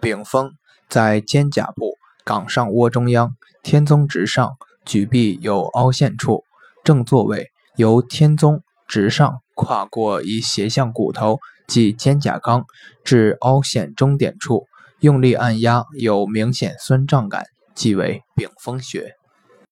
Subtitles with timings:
[0.00, 0.52] 丙风
[0.88, 6.44] 在肩胛部冈上窝中央，天宗直上，举臂有凹陷处。
[6.84, 12.64] 正坐位由天宗直上跨过一斜向骨头，即肩胛冈，
[13.04, 14.66] 至凹陷中点处，
[15.00, 17.44] 用力按压有明显酸胀感，
[17.74, 19.17] 即为丙风穴。